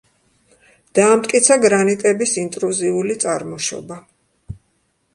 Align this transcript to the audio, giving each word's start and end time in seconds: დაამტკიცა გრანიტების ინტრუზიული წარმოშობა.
დაამტკიცა 0.99 1.59
გრანიტების 1.67 2.35
ინტრუზიული 2.47 3.21
წარმოშობა. 3.27 4.03